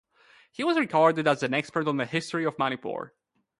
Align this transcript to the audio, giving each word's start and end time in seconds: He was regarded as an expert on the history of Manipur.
He 0.51 0.63
was 0.63 0.79
regarded 0.79 1.27
as 1.27 1.43
an 1.43 1.53
expert 1.53 1.87
on 1.87 1.97
the 1.97 2.07
history 2.07 2.43
of 2.45 2.57
Manipur. 2.57 3.13